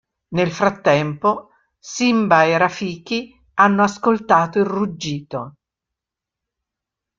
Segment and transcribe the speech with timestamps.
[0.29, 5.57] Nel frattempo, Simba e Rafiki hanno ascoltato il ruggito.